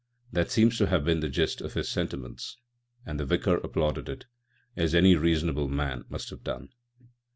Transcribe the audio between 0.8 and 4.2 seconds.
have been the gist of his sentiments, and the Vicar applauded